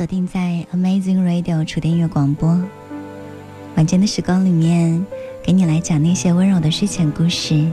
[0.00, 2.58] 锁定在 Amazing Radio 楚电音乐广播。
[3.76, 5.04] 晚间的时光里面，
[5.42, 7.70] 给你来讲那些温柔的睡前故事。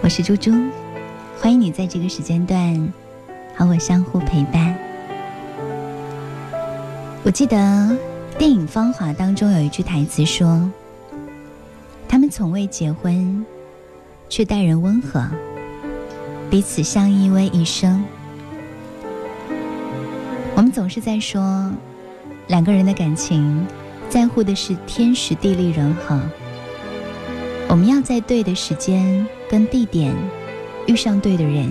[0.00, 0.52] 我是猪猪，
[1.40, 2.92] 欢迎你在这个时间段
[3.56, 4.78] 和我相互陪伴。
[7.24, 7.98] 我记得
[8.38, 10.70] 电影《芳华》当中有一句台词说
[12.08, 13.44] ：“他们从未结婚，
[14.28, 15.28] 却待人温和，
[16.48, 18.00] 彼此相依偎一生。”
[20.58, 21.70] 我们总是在说，
[22.48, 23.64] 两个人的感情
[24.08, 26.20] 在乎的是天时地利人和。
[27.68, 30.12] 我们要在对的时间跟地点
[30.88, 31.70] 遇上对的人，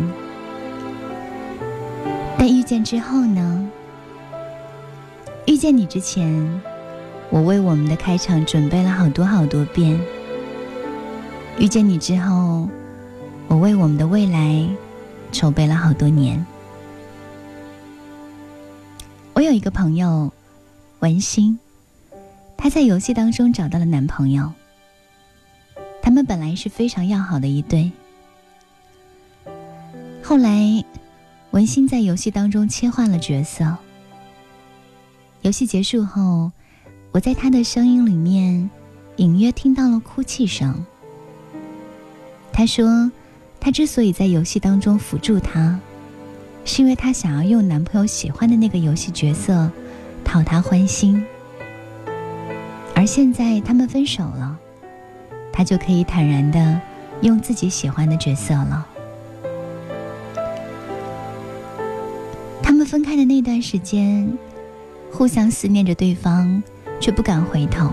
[2.37, 3.69] 但遇见之后呢？
[5.45, 6.61] 遇见你之前，
[7.29, 9.99] 我为我们的开场准备了好多好多遍；
[11.59, 12.69] 遇见你之后，
[13.49, 14.65] 我为我们的未来
[15.33, 16.45] 筹备了好多年。
[19.47, 20.33] 有一个朋友，
[20.99, 21.57] 文心，
[22.57, 24.51] 她在游戏当中找到了男朋友。
[26.01, 27.89] 他们本来是非常要好的一对，
[30.21, 30.83] 后来
[31.51, 33.77] 文心在游戏当中切换了角色。
[35.43, 36.51] 游戏结束后，
[37.13, 38.69] 我在她的声音里面
[39.15, 40.85] 隐约听到了哭泣声。
[42.51, 43.09] 她说，
[43.61, 45.79] 她之所以在游戏当中辅助他，
[46.67, 49.71] 是因为她想要用男朋友喜欢的那个游戏角色
[50.23, 51.25] 讨他欢心。
[52.93, 54.55] 而现在他们分手了，
[55.51, 56.79] 她就可以坦然的
[57.21, 58.87] 用自己喜欢的角色了。
[62.61, 64.31] 他们分开的那段时间。
[65.09, 66.61] 互相思念着对方，
[66.99, 67.87] 却不敢回头；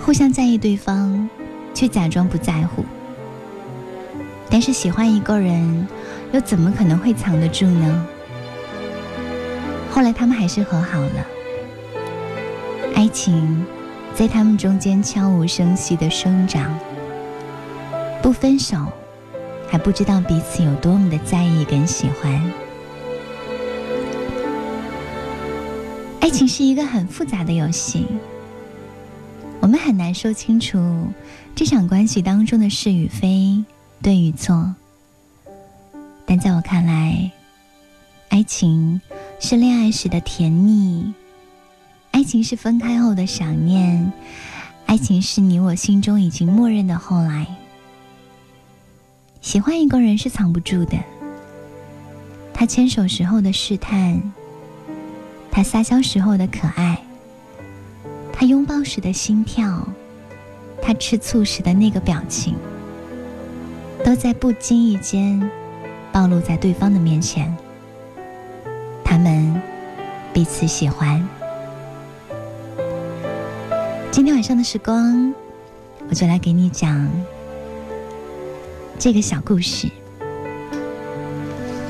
[0.00, 1.28] 互相在意对方，
[1.74, 2.84] 却假装不在乎。
[4.48, 5.86] 但是喜欢一个人，
[6.32, 8.06] 又怎么可能会藏得住呢？
[9.90, 11.26] 后来他们还是和好了，
[12.94, 13.64] 爱情
[14.14, 16.74] 在他们中间悄无声息的生长。
[18.22, 18.90] 不分手，
[19.68, 22.42] 还不知道彼此有多么的在意跟喜欢。
[26.20, 28.06] 爱情是一个很复杂的游戏，
[29.60, 30.78] 我们很难说清楚
[31.54, 33.62] 这场关系当中的是与非、
[34.00, 34.74] 对与错。
[36.24, 37.30] 但在我看来，
[38.28, 39.00] 爱情
[39.40, 41.12] 是恋爱时的甜蜜，
[42.10, 44.12] 爱情是分开后的想念，
[44.86, 47.46] 爱情是你我心中已经默认的后来。
[49.40, 50.96] 喜欢一个人是藏不住的，
[52.54, 54.22] 他牵手时候的试探。
[55.50, 56.98] 他撒娇时候的可爱，
[58.32, 59.86] 他拥抱时的心跳，
[60.80, 62.54] 他吃醋时的那个表情，
[64.02, 65.38] 都在不经意间
[66.12, 67.54] 暴露在对方的面前。
[69.02, 69.60] 他们
[70.32, 71.26] 彼此喜欢。
[74.10, 75.34] 今天晚上的时光，
[76.08, 77.10] 我就来给你讲
[78.98, 79.88] 这个小故事，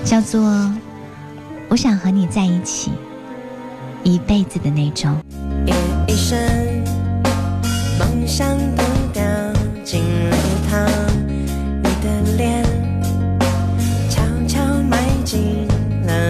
[0.05, 0.41] 叫做
[1.69, 2.91] 《我想和你在一起》。
[4.05, 5.17] 一辈子的那种。
[7.99, 9.23] 梦想灯掉
[9.85, 10.42] 进礼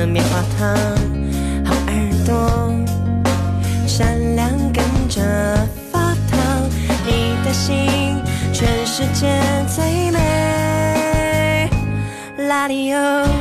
[0.06, 0.76] 棉花糖，
[1.64, 1.92] 好耳
[2.26, 2.72] 朵
[3.86, 5.20] 善良跟着
[5.90, 6.38] 发烫，
[7.06, 8.20] 你的心
[8.52, 9.26] 全世界
[9.68, 11.70] 最美，
[12.48, 13.31] 拉里欧。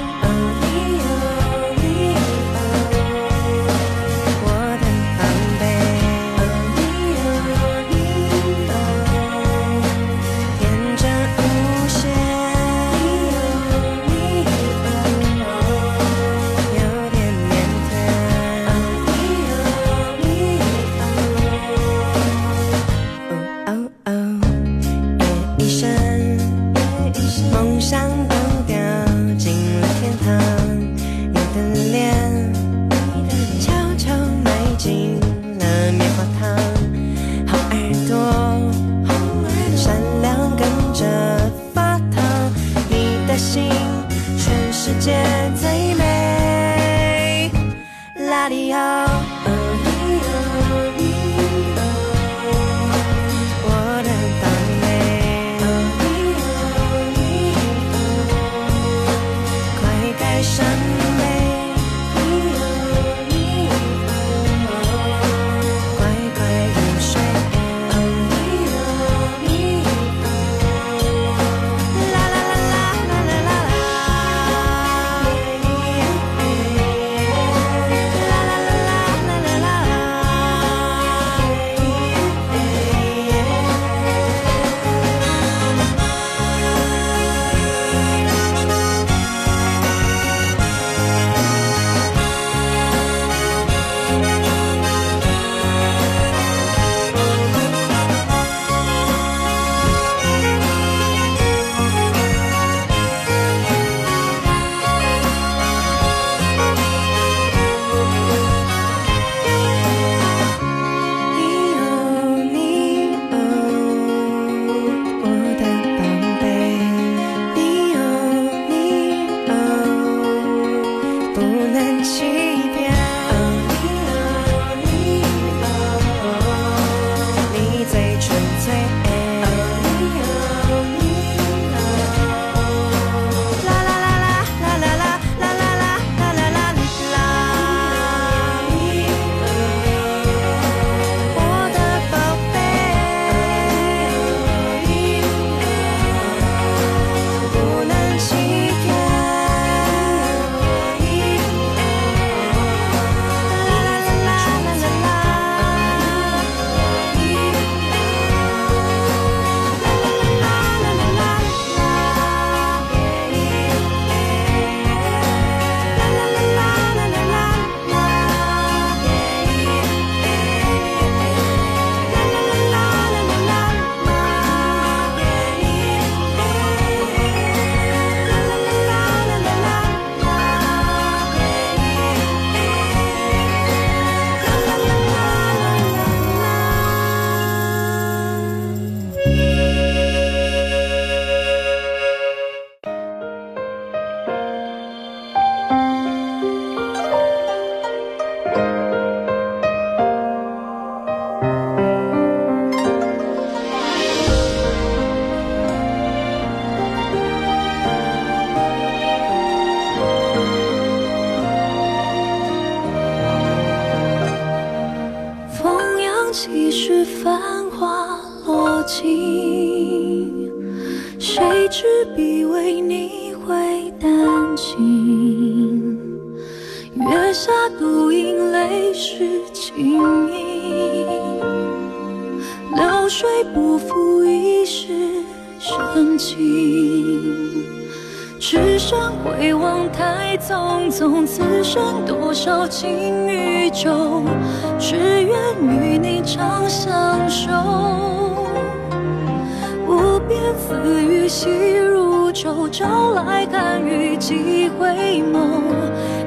[251.31, 255.40] 细如舟，朝来看雨几回眸，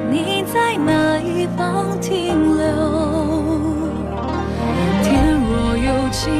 [0.09, 2.65] 你在哪一方停留？
[5.03, 6.33] 天若有情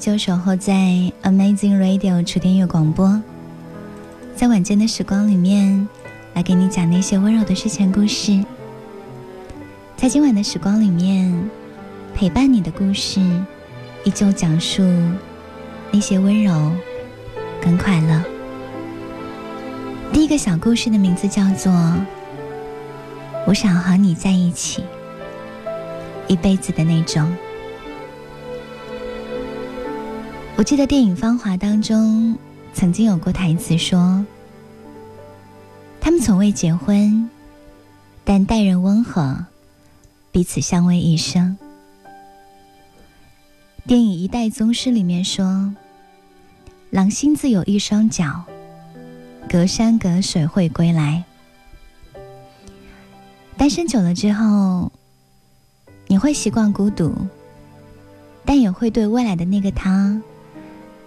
[0.00, 0.72] 旧守候在
[1.22, 3.20] Amazing Radio 楚天乐广播，
[4.34, 5.86] 在晚间的时光里面，
[6.32, 8.42] 来给你讲那些温柔的睡前故事。
[9.98, 11.30] 在今晚的时光里面，
[12.14, 13.20] 陪伴你的故事，
[14.02, 14.82] 依旧讲述
[15.90, 16.72] 那些温柔
[17.60, 18.24] 跟快乐。
[20.14, 21.70] 第一个小故事的名字叫做
[23.46, 24.82] 《我想和你在一起，
[26.26, 27.22] 一辈子的那种》。
[30.60, 32.36] 我记得电影《芳华》当中
[32.74, 34.22] 曾经有过台词说
[36.02, 37.30] ：“他们从未结婚，
[38.24, 39.46] 但待人温和，
[40.30, 41.56] 彼此相偎一生。”
[43.88, 45.74] 电影《一代宗师》里面说
[46.92, 48.44] ：“狼心自有一双脚，
[49.48, 51.24] 隔山隔水会归来。”
[53.56, 54.92] 单身久了之后，
[56.06, 57.14] 你会习惯孤独，
[58.44, 60.20] 但也会对未来的那个他。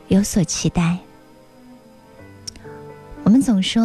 [0.07, 0.97] 有所期待。
[3.23, 3.81] 我们总说，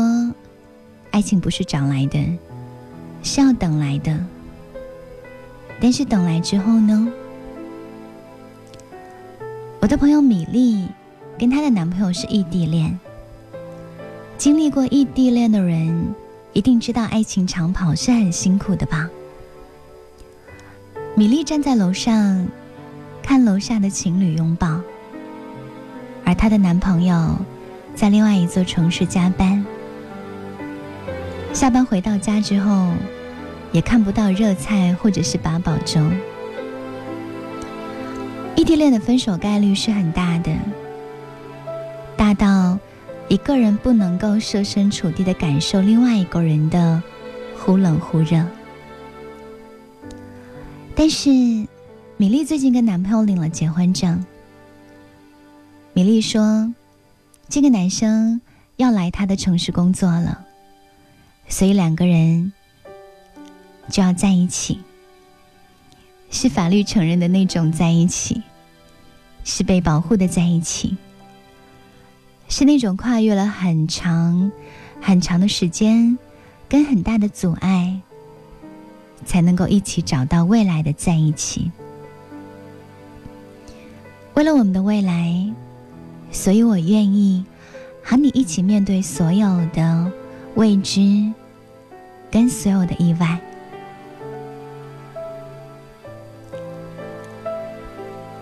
[1.10, 2.18] 爱情不是找来的，
[3.22, 4.18] 是要等来的。
[5.80, 7.08] 但是等来之后呢？
[9.80, 10.88] 我的朋友米粒
[11.38, 12.98] 跟她的男朋友是异地恋。
[14.36, 16.14] 经历过异地恋的人，
[16.52, 19.08] 一定知道爱情长跑是很辛苦的吧？
[21.14, 22.46] 米粒站在楼上，
[23.22, 24.80] 看楼下的情侣拥抱，
[26.28, 27.34] 而她的男朋友
[27.94, 29.64] 在另外一座城市加班。
[31.54, 32.92] 下班回到家之后，
[33.72, 36.06] 也看不到热菜或者是八宝粥。
[38.54, 40.52] 异地恋的分手概率是很大的，
[42.14, 42.78] 大到
[43.28, 47.02] 一个人不能够设身处地的感受另外一个人的
[47.56, 48.44] 忽冷忽热。
[50.94, 51.30] 但是，
[52.18, 54.22] 米粒最近跟男朋友领了结婚证。
[55.98, 56.72] 米粒说，
[57.48, 58.40] 这个男生
[58.76, 60.46] 要来她的城市工作了，
[61.48, 62.52] 所以两个人
[63.90, 64.78] 就要在一起，
[66.30, 68.40] 是法律承认的那种在一起，
[69.42, 70.96] 是被保护的在一起，
[72.48, 74.52] 是那种跨越了很长、
[75.00, 76.16] 很长的时间，
[76.68, 78.00] 跟很大的阻碍。
[79.26, 81.72] 才能够一起找到未来的在一起。
[84.34, 85.52] 为了我们的未来，
[86.30, 87.44] 所以我愿意
[88.02, 90.12] 和你一起面对所有的
[90.54, 91.32] 未知，
[92.30, 93.40] 跟所有的意外。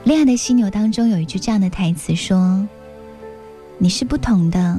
[0.09, 2.66] 《恋爱的犀牛》当中有一句这样的台词说
[3.79, 4.79] ：“你是不同的，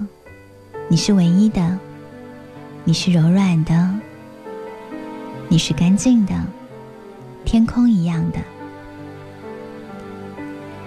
[0.87, 1.77] 你是唯一的，
[2.83, 3.89] 你是柔软的。”
[5.49, 6.33] 你是干净的，
[7.45, 8.39] 天空一样的。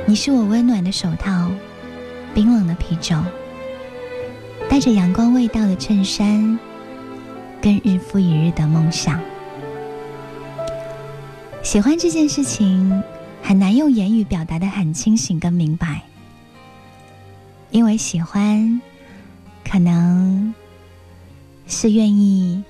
[0.07, 1.51] 你是我温暖的手套，
[2.35, 3.17] 冰冷的啤酒，
[4.69, 6.59] 带着阳光味道的衬衫，
[7.61, 9.21] 跟日复一日的梦想。
[11.63, 13.03] 喜欢这件事情
[13.43, 16.03] 很难用言语表达的很清醒跟明白，
[17.71, 18.81] 因为喜欢，
[19.65, 20.55] 可能
[21.67, 22.63] 是愿意。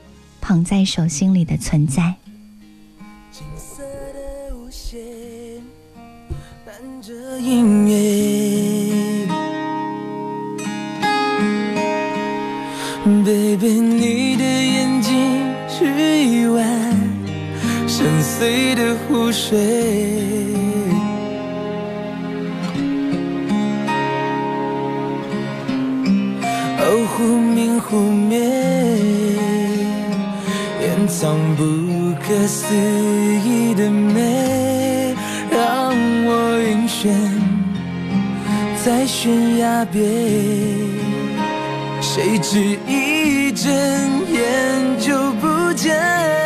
[0.42, 2.14] 捧在手心里的存在。
[3.30, 4.98] 金色的无限，
[6.64, 8.29] 伴着音乐。
[19.30, 19.58] 的湖水。
[26.78, 28.38] 哦，忽明忽灭。
[30.82, 31.62] 掩藏不
[32.26, 35.14] 可思议的美，
[35.50, 35.94] 让
[36.26, 37.08] 我晕眩
[38.84, 40.02] 在悬崖边。
[42.00, 43.70] 谁知一睁
[44.32, 46.39] 眼就不见。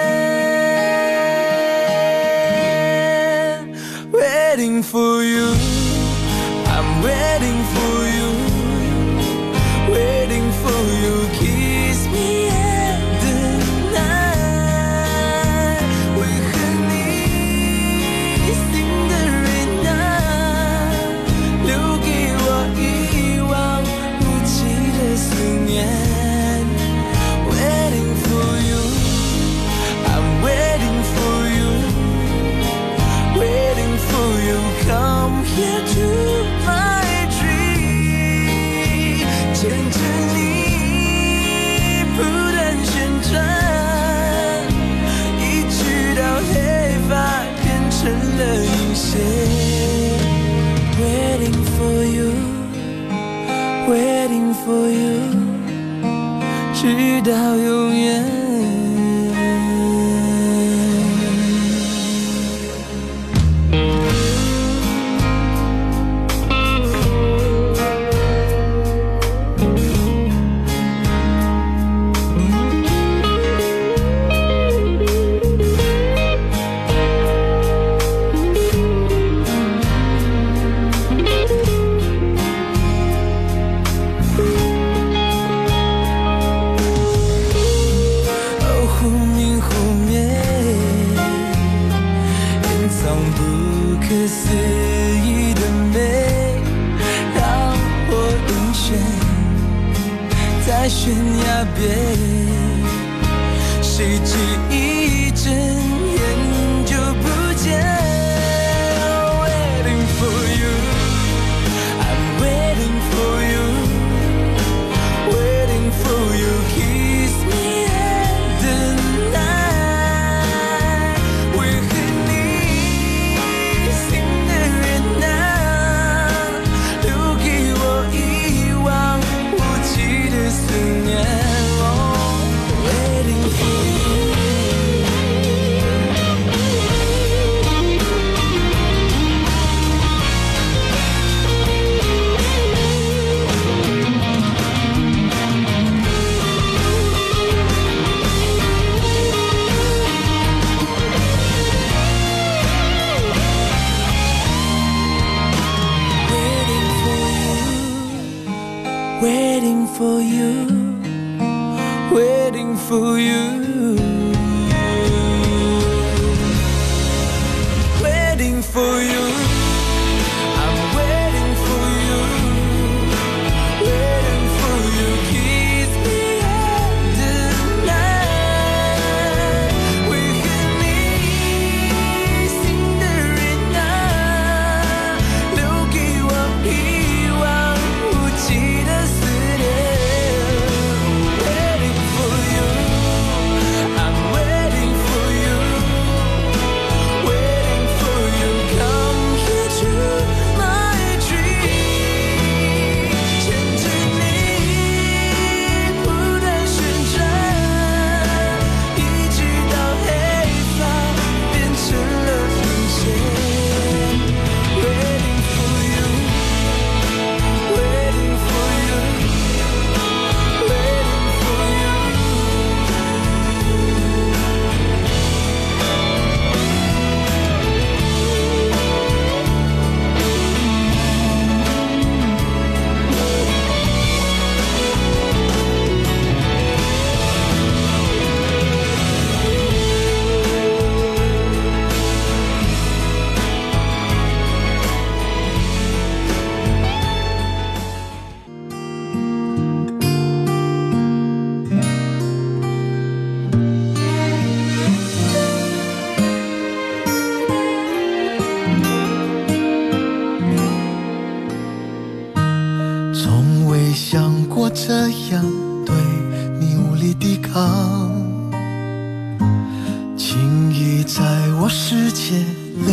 [272.77, 272.93] 留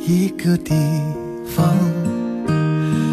[0.00, 0.74] 一个地
[1.46, 1.76] 方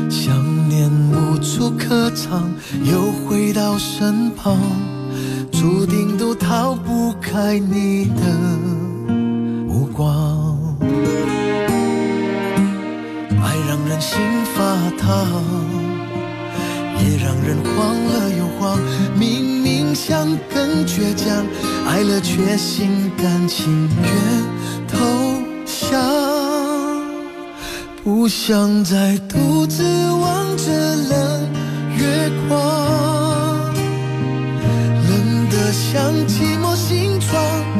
[0.09, 0.33] 想
[0.67, 2.51] 念无处可藏
[2.83, 4.57] 又回到身旁
[5.51, 8.23] 注定都逃不开你的
[9.67, 10.57] 目光。
[13.43, 14.19] 爱让人心
[14.55, 15.27] 发烫
[16.97, 18.79] 也让人慌了又慌
[19.15, 21.45] 明明想更倔强
[21.85, 24.60] 爱了却心甘情愿。
[28.03, 31.49] 不想再独自望着冷
[31.95, 32.57] 月光，
[35.07, 37.70] 冷得像寂寞心窗。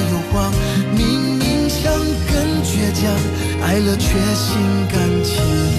[0.00, 0.52] 又慌，
[0.94, 1.04] 明
[1.38, 3.02] 明想更倔强，
[3.62, 4.56] 爱了却心
[4.92, 5.34] 甘情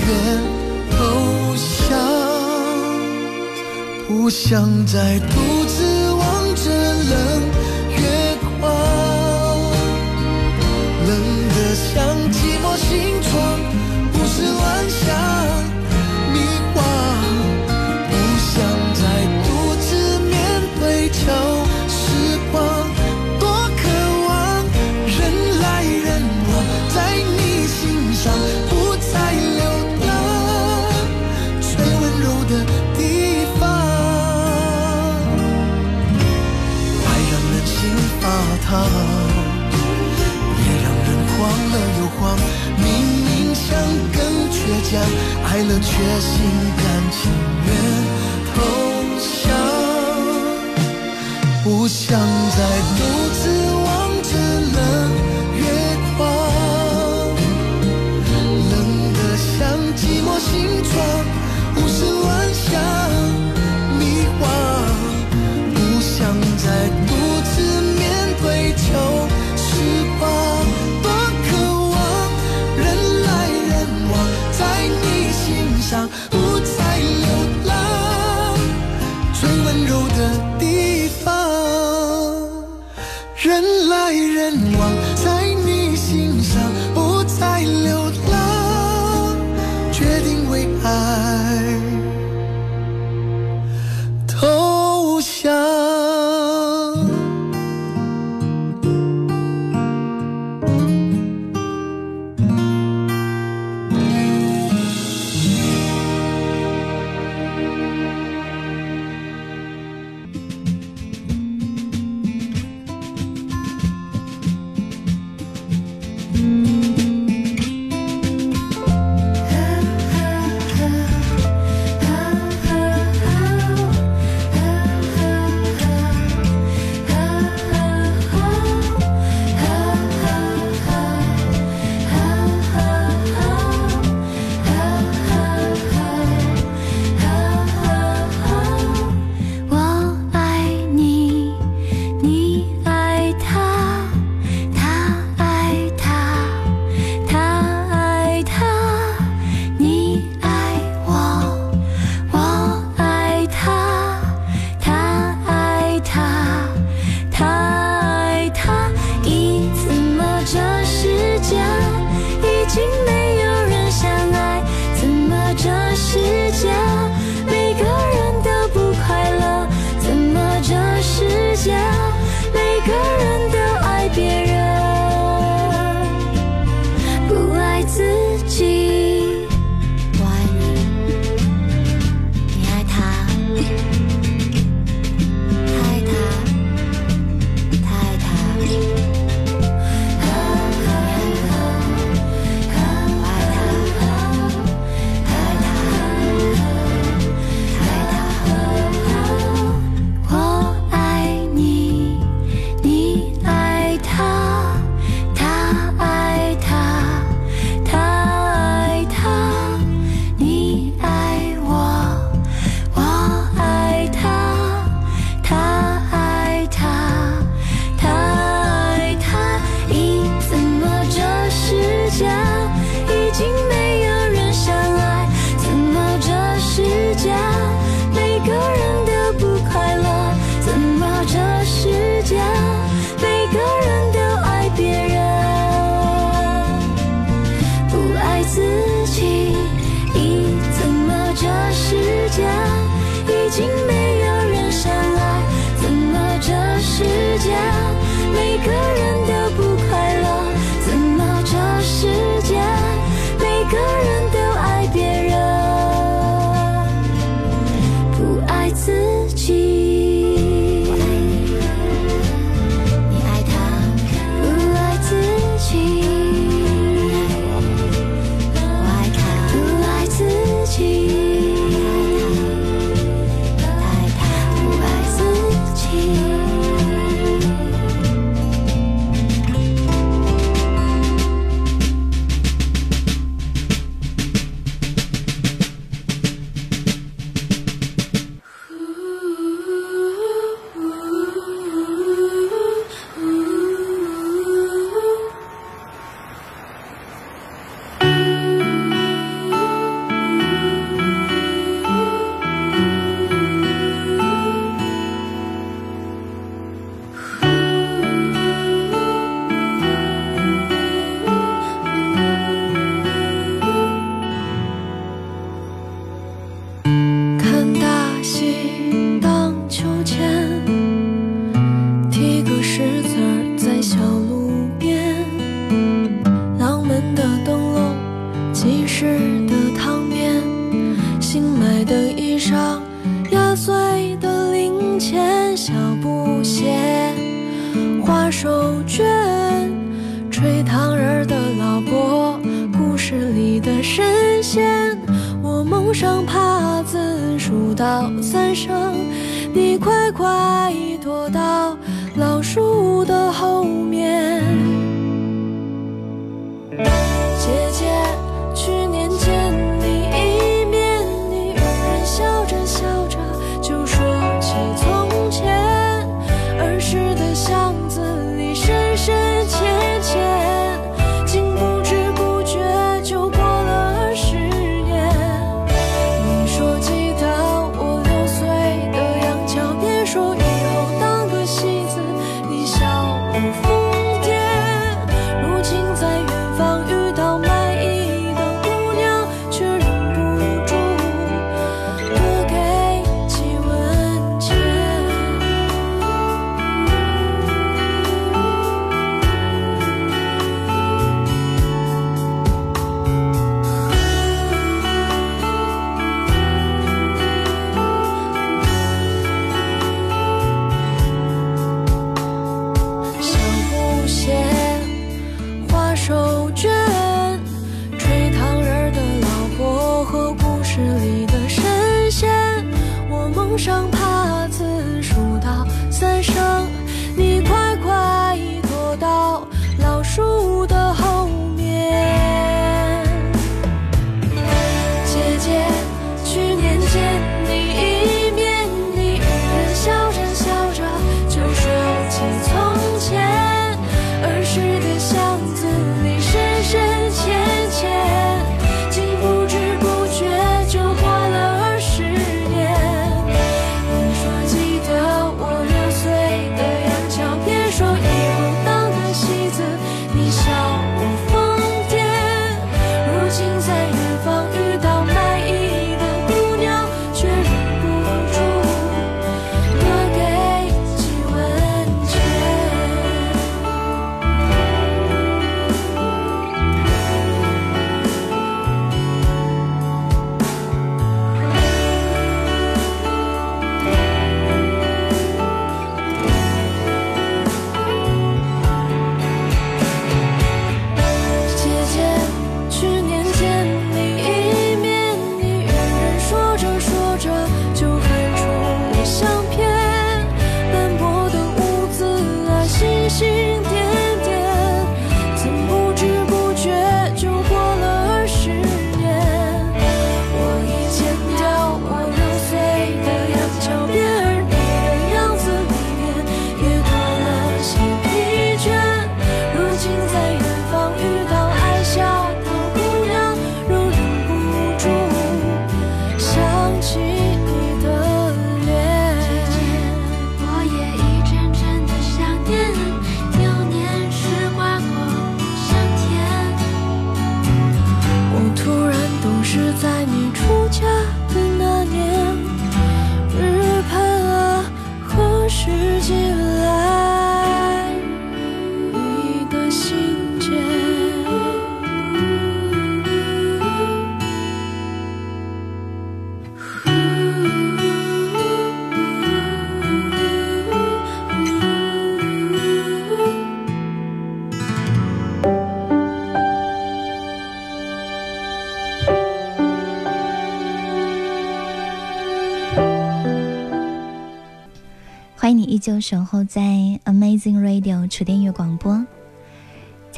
[0.05, 0.07] 愿
[0.91, 0.95] 投
[1.87, 1.97] 降，
[4.07, 7.15] 不想再独自望着冷
[7.95, 7.99] 月
[8.59, 8.65] 光，
[11.07, 11.09] 冷
[11.49, 11.85] 得像
[12.31, 12.85] 寂寞心
[13.21, 13.76] 窗。
[44.95, 46.35] 爱了却心
[46.77, 47.31] 甘情
[47.65, 47.69] 愿
[48.53, 48.55] 投
[49.19, 49.51] 降。
[51.63, 52.57] 不想再
[52.95, 53.56] 独自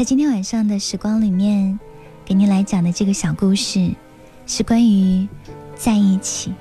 [0.10, 1.80] 今天晚上的时光里面，
[2.26, 3.92] 给您来讲的这个小故事，
[4.48, 5.28] 是关于
[5.76, 6.52] 在一起。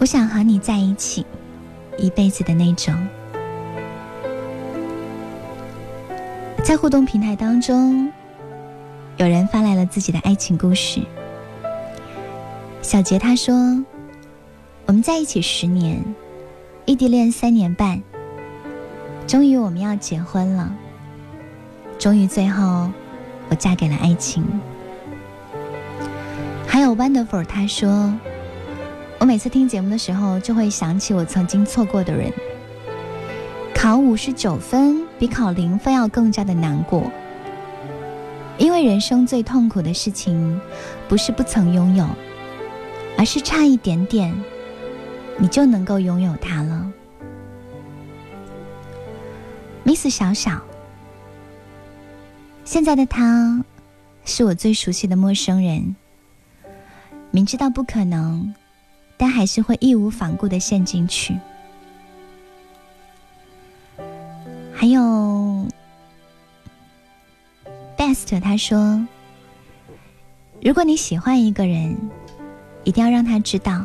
[0.00, 1.24] 我想和你在一起，
[1.96, 2.92] 一辈子的那种。
[6.64, 8.12] 在互动平台当中，
[9.16, 11.00] 有人发来了自己的爱情故事。
[12.82, 13.54] 小杰他说
[14.86, 16.04] ：“我们在一起十年，
[16.84, 18.02] 异地恋三年半，
[19.28, 20.74] 终于我们要结婚了。
[21.98, 22.90] 终于最后，
[23.50, 24.44] 我嫁给了爱情。”
[26.66, 28.12] 还有 Wonderful 他说
[29.20, 32.32] ：“我每次听节目的时候，就会想起我曾经错过的人。
[33.74, 37.08] 考五十九分比考零分要更加的难过，
[38.56, 40.60] 因为人生最痛苦的事情，
[41.06, 42.06] 不是不曾拥有。”
[43.18, 44.32] 而是差一点点，
[45.38, 46.92] 你就能够拥有它了。
[49.98, 50.62] Miss 小小，
[52.64, 53.64] 现在的他
[54.24, 55.96] 是我最熟悉的陌生人。
[57.32, 58.54] 明知道不可能，
[59.16, 61.36] 但还是会义无反顾的陷进去。
[64.72, 65.66] 还有
[67.96, 69.04] Best，他说
[70.62, 71.96] ：“如果你喜欢一个人。”
[72.84, 73.84] 一定要让他知道，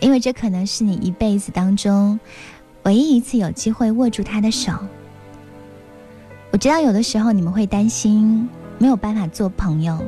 [0.00, 2.18] 因为这可能是你一辈子当中
[2.84, 4.72] 唯一一次有机会握住他的手。
[6.50, 9.98] 我知道有的时候你们会担心没有办法做朋友，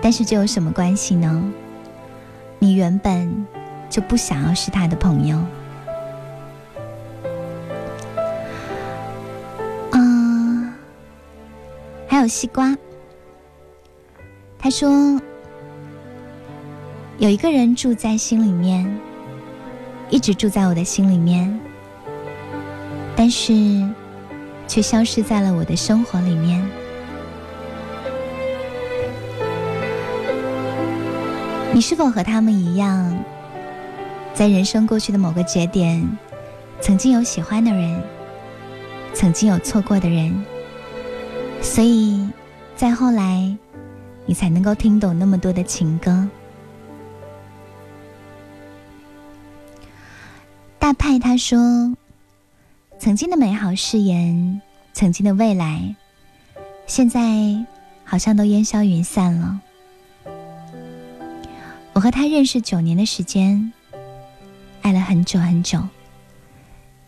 [0.00, 1.52] 但是这有什么关系呢？
[2.58, 3.46] 你原本
[3.90, 5.38] 就不想要是他的朋友。
[9.92, 10.72] 嗯，
[12.06, 12.76] 还有西瓜，
[14.58, 15.20] 他说。
[17.18, 18.84] 有一个人住在心里面，
[20.08, 21.60] 一直住在我的心里面，
[23.16, 23.52] 但是
[24.68, 26.64] 却消失在了我的生活里面。
[31.72, 33.16] 你是否和他们一样，
[34.32, 36.02] 在人生过去的某个节点，
[36.80, 38.02] 曾经有喜欢的人，
[39.12, 40.32] 曾经有错过的人，
[41.60, 42.26] 所以
[42.74, 43.54] 在后来，
[44.24, 46.26] 你才能够听懂那么多的情歌。
[50.86, 51.96] 大派他说
[53.00, 54.62] ：“曾经的美好誓言，
[54.92, 55.96] 曾经的未来，
[56.86, 57.20] 现在
[58.04, 59.60] 好像都烟消云散了。
[61.92, 63.72] 我和他认识九年的时间，
[64.80, 65.82] 爱了很久很久，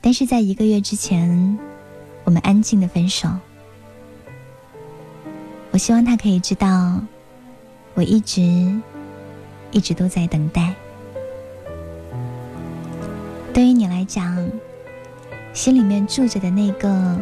[0.01, 1.57] 但是在一个月之前，
[2.25, 3.29] 我们安静的分手。
[5.71, 7.01] 我希望他可以知道，
[7.95, 8.43] 我一直
[9.71, 10.75] 一直都在等待。”
[13.53, 14.49] 对于你来讲，
[15.53, 17.19] 心里面住着的那个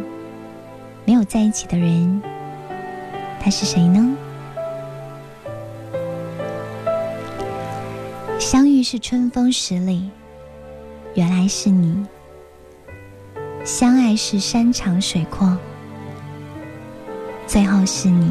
[1.07, 2.21] 没有在一起的人，
[3.41, 4.17] 他是谁呢？
[8.39, 10.11] 相遇是春风十里，
[11.15, 12.05] 原来是你；
[13.65, 15.57] 相爱是山长水阔，
[17.47, 18.31] 最后是你。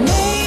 [0.00, 0.43] 每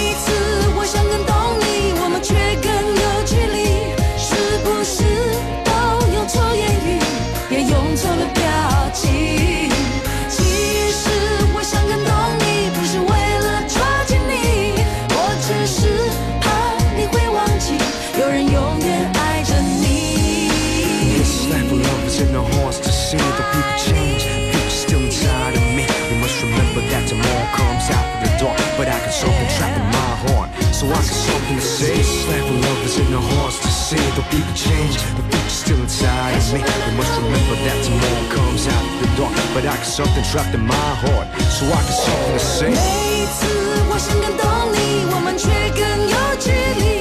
[32.96, 34.00] of love is in the hearts to say.
[34.16, 36.60] The people change, the future's still inside of me.
[36.60, 40.66] We must remember that tomorrow comes after the dark, but I got something trapped in
[40.66, 41.28] my heart.
[41.56, 42.70] So I got something to say.
[42.70, 43.46] 每次
[43.90, 46.50] 我想感动你，我们却更有距
[46.80, 46.95] 离，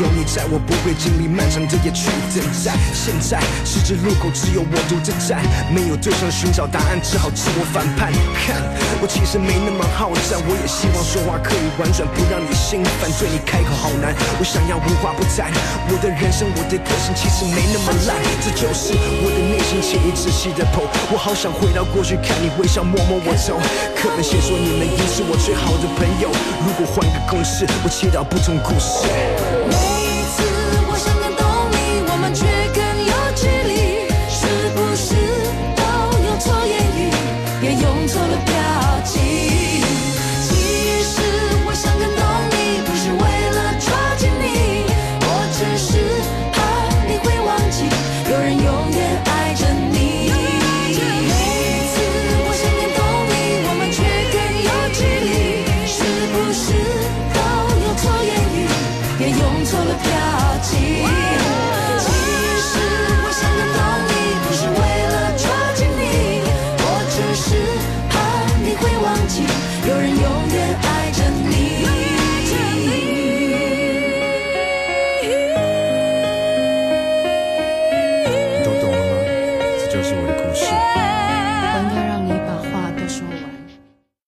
[0.00, 2.72] 口，在，我不会经历漫长的夜去等待。
[2.96, 3.36] 现在
[3.68, 8.08] 十字路口只有我独自站，没有对象寻找答案，只好自我反叛。
[8.32, 8.56] 看，
[9.02, 13.12] 我其实没那么好战，我也希望说话可以婉转，不让你心烦。
[13.20, 15.52] 对你开口好难，我想要无话不谈。
[15.92, 20.88] 我的人生，我的个性其实没那么烂，这就是我的内心潜意仔细的剖。
[21.12, 23.60] 我好想回到过去，看你微笑，摸摸我头。
[24.00, 26.32] 可能先说你们已是我最好的朋友，
[26.64, 29.91] 如果换个公式，我祈祷不同故事。